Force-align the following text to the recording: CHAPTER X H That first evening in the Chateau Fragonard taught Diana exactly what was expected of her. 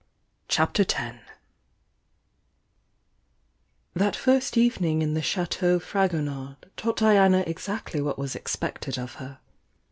CHAPTER 0.47 0.81
X 0.81 0.95
H 0.97 1.15
That 3.93 4.15
first 4.15 4.57
evening 4.57 5.03
in 5.03 5.13
the 5.13 5.21
Chateau 5.21 5.77
Fragonard 5.77 6.57
taught 6.75 6.97
Diana 6.97 7.43
exactly 7.45 8.01
what 8.01 8.17
was 8.17 8.35
expected 8.35 8.97
of 8.97 9.13
her. 9.21 9.37